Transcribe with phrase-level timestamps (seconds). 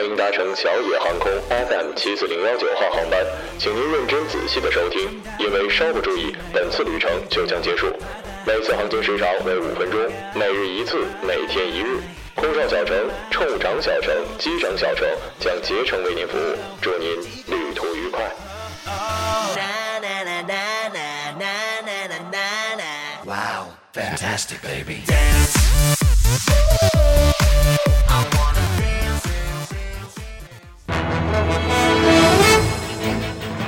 [0.00, 3.22] 欢迎搭乘小野航空 FM 七四零幺九号航班，
[3.58, 7.86] 请您认真仔细的收听，因为稍不注意，本次旅程就将结束。
[8.46, 10.00] 每次航行时长为五分钟，
[10.34, 12.00] 每日一次，每天一日。
[12.34, 15.06] 空少小陈、乘务长小陈、机长小陈
[15.38, 18.24] 将竭诚为您服务，祝您旅途愉快。
[23.26, 25.02] Wow, fantastic, baby.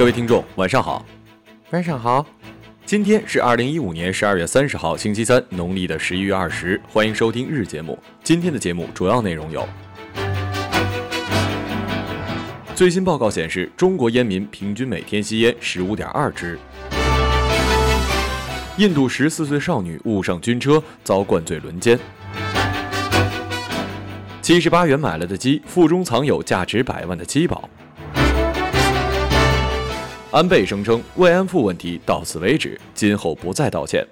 [0.00, 1.04] 各位听众，晚上好。
[1.72, 2.24] 晚上好，
[2.86, 6.80] 今天是二零一五年十二月三十号，星期三，农历的十一月二十。
[6.88, 7.98] 欢迎收听日节目。
[8.24, 9.68] 今天的节目主要内容有：
[12.74, 16.56] 最新报告显示，中国烟民平均每天吸烟十五点二支；
[18.78, 21.98] 印度十四岁少女误上军车，遭灌醉轮奸；
[24.40, 27.68] 七十八元买了的鸡，腹中藏有价值百万的鸡宝。
[30.32, 34.06] 安倍声称慰安妇问题到此为止，今后不再道歉。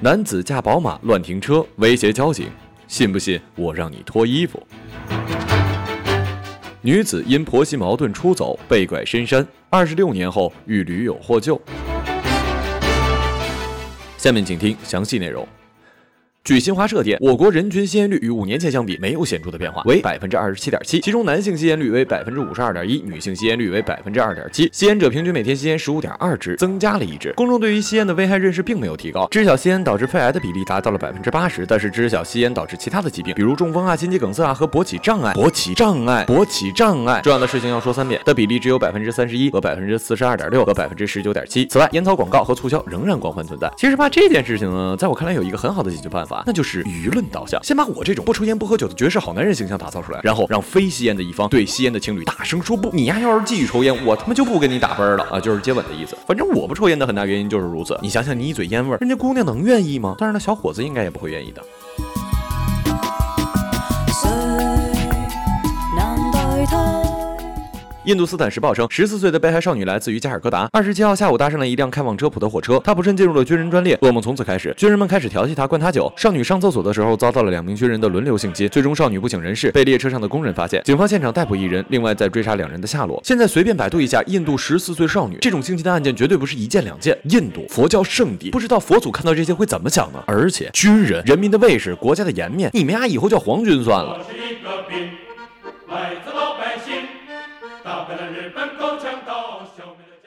[0.00, 2.48] 男子驾宝马乱停车，威胁交警，
[2.88, 4.60] 信不信我让你脱衣服？
[6.80, 11.60] 女子因婆媳矛盾出走，被拐深山，二十六年后遇驴友获救。
[14.18, 15.46] 下面请听详细内容。
[16.42, 27.32] 据新华社电，我国人均吸烟率与五年前相比没有显著的变化，为百分之二十七点七，其中男性吸烟率为百分之五十二点一，女性吸烟率为百分之二点七，吸烟者平均每天吸烟十五点二支，增加了一支。
[27.36, 41.66] 公众对于吸烟的危害认识并没有提高，知晓吸烟导致肺癌的比例达到了百分之八十，但是知晓吸烟导致其他的疾病，比如中风啊、心肌梗塞啊和勃起障碍、勃起障碍、勃起障碍，重要的事情要说三遍的比例只有百分之三十一和百分之四十二点六和百分之十九点七。
[41.66, 43.70] 此外，烟草广告和促销仍然广泛存在。
[43.76, 47.62] 其实吧，这件事情呢，在我看来有一个很好的解决办法，那就是舆论导向。
[47.62, 52.90] 先把我这种不抽烟不喝酒的绝世好男人形象打造出来，然后让非吸烟的一方对吸烟的情侣大声说不。
[52.92, 56.16] 你丫，要是继续抽烟，我他妈就不跟你打分了啊，就是接吻的意思。
[56.26, 57.98] 反正我不抽烟的很大原因就是如此。
[58.02, 60.14] 你想想，你一嘴烟味儿，人家姑娘能愿意吗？
[60.18, 61.62] 当然了，小伙子应该也不会愿意的。
[68.10, 70.68] 印度斯坦时报称，十四岁的被害少女来自于加尔各答。
[70.72, 74.74] 二十七号下午搭上了一辆开往车普的火车，她不慎进入了军人专列，噩梦从此开始。
[74.76, 76.12] 军人们开始调戏她，灌她酒。
[76.16, 80.82] 少女上厕所的时候遭到了两名军人的轮流性侵，最终少女不省人事，被列车上的工人发现。
[80.82, 83.20] 警方现场逮捕一人，另外在追查两人的下落。
[83.24, 87.16] 现在随便百度一下，印度十四岁少女这种性侵的案件绝对不是一件两件。
[87.28, 90.20] 印度佛教圣地，不知道佛祖看到这些会怎么想呢？
[90.26, 95.10] 而且军人，人民的卫士，国家的颜面，你们俩以后叫皇军算了我是一个兵。
[98.20, 98.79] 打敗了日本共產黨，消滅了家。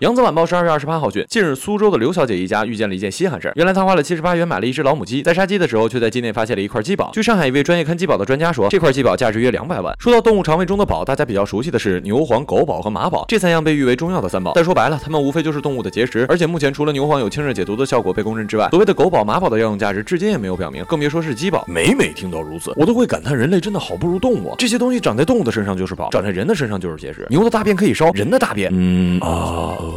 [0.00, 3.52] 扬子晚报十二月二十八号讯，近日苏州的刘小姐一家遇见了一件稀罕事儿。
[3.56, 7.10] 原来她花了七十八元买了一只老母鸡，在杀鸡的时候却在鸡内发现了一块鸡宝。
[7.14, 9.96] 据上海一位专业看鸡宝的专家说，这块鸡宝价值约两百万。
[9.98, 14.52] 说到动物肠胃中的宝，大家比较熟悉的是牛黄、狗宝和马宝，这三样被誉为中药的三宝。
[14.54, 16.26] 但说白了，它们无非就是动物的结石。
[16.28, 21.64] 而且目前除了牛黄有清热解毒的效果被公认之外，所谓的狗宝、马宝的药用价值至今也没有表明，更别说是鸡宝。
[21.66, 24.56] 每每听到如此，我都会感叹人类真的好不如动物啊！
[24.58, 27.26] 这些东西长在动物的身上就是宝，长在人的身上就是结石。
[27.30, 29.95] 牛的大便可以烧，人的大便，嗯啊，叮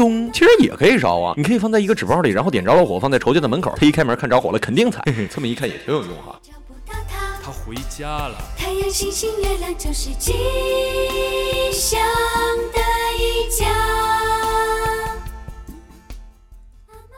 [0.00, 1.34] 咚，其实也可以烧啊！
[1.36, 5.04] 你可以放在一个纸包里，然后点着了火，放在仇家的门口，他一开门看着火了，肯定踩。
[5.30, 6.40] 这么一看也挺有用哈。
[7.44, 8.38] 他回家了。
[8.56, 10.32] 太阳、星星、月亮就是吉
[11.70, 12.00] 祥
[12.72, 12.79] 的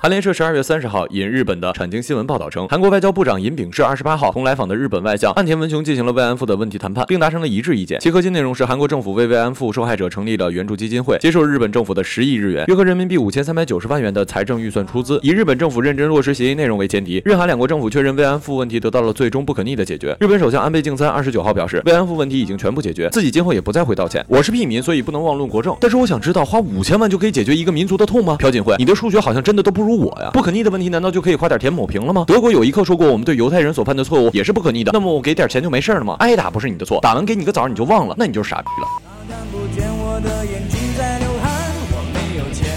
[0.02, 8.00] 韩联社十二月三十号引日本的产经新闻报道称，韩国外交部长尹炳世二十八号同来访的日本外相岸田文雄进行了慰安妇的问题谈判，并达成了一致意见。
[8.00, 20.16] 其核心内容是，韩国政府为慰安妇受害者成立了援助基金会，接受日本政府的十亿日元，约合人民币五千三百九十万元的财政预算出资，以日本政府认真落实协议内容为前提，日韩两国政府确认慰安妇问题得到了最终不可逆的解决。
[20.18, 24.26] 日本首相安倍晋三二十九号表示，慰安妇问题已经全部解决，自己今后也不再会道歉。
[24.26, 28.36] 我是屁民，所以不能妄论国政，但是我想知道，花五千万就可以解决一个民族的痛吗？
[28.40, 30.30] 朴槿惠，你的数学好像真的都不如我呀！
[30.32, 32.24] 不可逆的问题难道就可以花点填抹平了吗？
[32.26, 36.16] 德国有一刻说过，我们对犹太人所犯的错误也是不可逆的，那么我给点钱就没事了吗？
[36.18, 38.88] 挨打不是你的错，打完给你个枣你就忘了，那你就是傻逼了。
[39.28, 41.50] 看不见我的眼睛在流汗，
[41.92, 42.68] 我没有钱，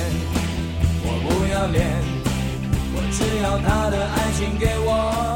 [1.03, 1.85] 我不要脸，
[2.95, 5.34] 我只要他的爱情给我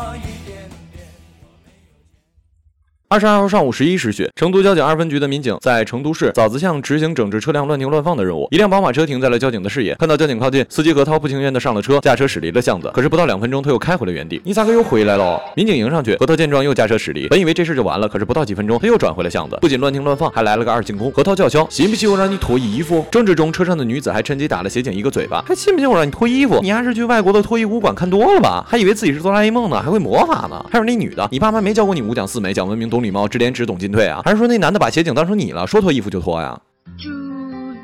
[3.11, 8.47] 二十二号上午十一时许，成都交警二分局的民警在成都市枣子巷执行整治车辆乱停乱放的任务。
[8.51, 12.91] 一辆宝马车停在了交警的视野，看到交警靠近，司机何涛不情愿的上了车，驾车驶离了巷子。
[12.93, 14.39] 可是不到两分钟，他又开回了原地。
[14.45, 15.41] 你咋个又回来了？
[15.55, 17.27] 民警迎上去，何涛见状又驾车驶离。
[17.29, 21.11] 本以为这事就完了，可是不到几分钟，他又转回了巷子，不仅乱停乱放，还来了个二进宫。
[21.11, 26.59] 何涛叫嚣：“信不信我让你脱衣服？”争执中，车上的女子还趁机打了协警一个嘴巴，还信不信我让你脱衣服？
[26.61, 28.63] 你还是去外国的脱衣舞馆看多了吧？
[28.69, 30.63] 还以为自己是哆啦 A 梦呢，还会魔法呢。
[30.69, 34.21] 还有那女的，你爸妈没教过你五讲四美，讲文明多懂礼貌，知廉耻，懂进退啊？
[34.25, 36.59] 还是说那男的把协警当成你了，说脱衣服就脱呀？
[36.97, 37.07] 猪，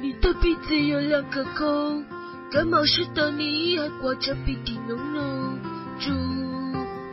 [0.01, 2.03] 你的鼻子有两个孔，
[2.51, 5.57] 感冒时的你还挂着鼻涕浓浓。
[6.01, 6.11] 猪，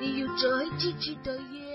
[0.01, 1.72] 你有着黑漆漆的眼。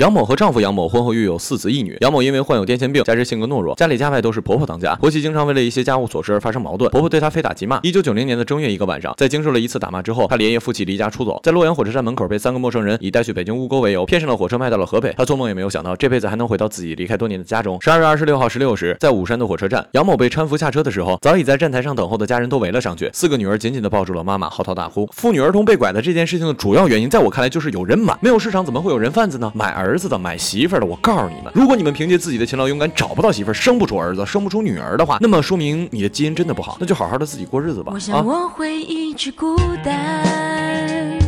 [0.00, 1.96] 杨某和丈夫杨某婚后育有四子一女。
[2.00, 7.78] 杨某因为患有癫痫病，加之性格懦弱，家里家外都是婆婆当家，婆媳经常为了一些家务琐事而发生矛盾，婆婆对她非打即骂。
[7.84, 15.14] 一九九零年的正月一个晚上，在经受了一次打骂之后，她连夜负气离家出走，在洛阳火车站门口被三个陌生人以带去北京乌沟为由，骗上了火车，卖到了河北。
[15.16, 17.80] 她做梦也没有想到，这辈子还能回到自己离开多年的家中。
[17.80, 25.08] 十二月二十六号十六时，在武山的火车站，杨某被搀扶下车的时候，早已在站台上等候的家人都围了上去，四个女儿紧紧地抱住了妈妈，嚎啕大哭。
[25.12, 29.52] 妇女儿童被拐的这件事情的主要原因，在我看来就是有人买，没有市场怎么会有人贩子呢？
[29.54, 30.86] 买儿儿子的，买媳妇儿的。
[30.86, 37.92] 我告诉你们，如果你们凭借自己的勤劳勇敢找不到媳妇儿，生不出儿子，生不出女儿的话，那么说明你的基因真的不好，那就好好的自己过日子吧。
[37.92, 41.18] 我啊想我会一直孤单，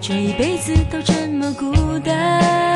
[0.00, 2.73] 这一辈子都这么孤单。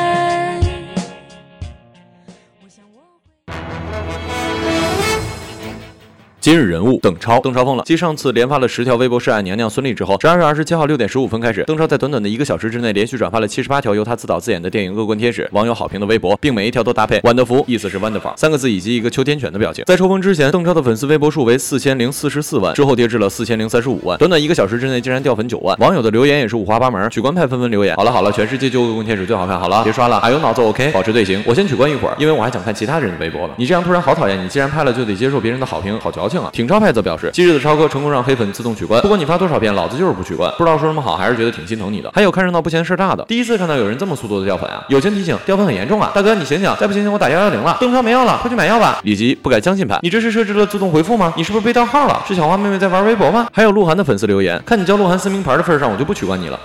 [6.49, 7.83] 今日人物邓超，邓超疯了。
[7.85, 19.85] 继上次连发了十条微博示爱娘娘孙俪之后，十二月二十七号六点十五分开始，邓超在短短的一个小时之内连续转发了七十八条由他自导自演的电影《恶棍天使》网友好评的微博，并每一条都搭配“晚的福”，意思是 wonderful 三个字以及一个秋天犬的表情。
[19.85, 25.77] 在抽风之前，邓超的粉丝微博数为四千零四十四万，之后跌至了四千零三十五万，短短一个小时之内竟然掉粉九万。
[25.77, 33.53] 网友的留言也是五花八门，取关派纷纷留言：好了好了，全世界就恶棍天使最好看，好了，别刷了，哎呦脑子 OK，保持队形，我先取关一会儿，因为我还想看其他人的微博了。
[33.55, 36.49] 你这样突然好讨厌，你既然拍了就得接受别人的好评，好矫情啊！
[36.53, 40.51] 挺超派则表示，昔日的超哥成功让黑粉自动取关，不管你发多少遍，老子就是不取关。
[40.57, 42.11] 不知道说什么好，还是觉得挺心疼你的。
[42.13, 44.83] 还有看热闹不嫌事大的，第一次看到有人这么速度的掉粉啊！
[44.89, 47.77] 友情提醒，掉粉很严重啊，大哥你醒醒，再不醒醒我打幺幺零了。
[47.79, 48.99] 邓超没药了，快去买药吧！
[49.03, 51.33] 以及不改相信派，你这是设置了自动回复吗？
[51.37, 52.23] 你是不是被盗号了？
[52.27, 53.47] 是小花妹妹在玩微博吗？
[53.51, 56.59] 还有鹿晗的粉丝留言，看你交鹿晗撕名牌的份上，我就不取关你了。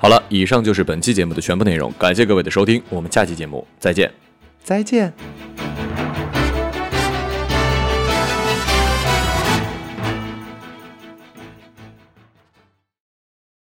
[0.00, 4.10] 好了，以上就是本期节目的全部内容，感谢各位的收听，我们下期节目再见，
[4.62, 5.37] 再见。